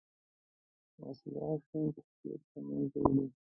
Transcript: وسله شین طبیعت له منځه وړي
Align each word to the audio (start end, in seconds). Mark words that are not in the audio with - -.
وسله 1.03 1.47
شین 1.67 1.85
طبیعت 1.95 2.41
له 2.51 2.59
منځه 2.67 2.97
وړي 3.03 3.25